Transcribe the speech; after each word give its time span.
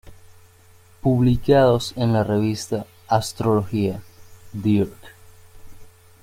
Publicados 0.99 1.93
en 1.95 2.11
la 2.11 2.23
revista 2.23 2.87
"Astrología", 3.07 4.01
dir. 4.51 4.91